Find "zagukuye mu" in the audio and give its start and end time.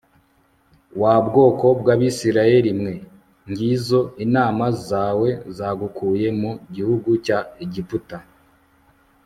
5.57-6.51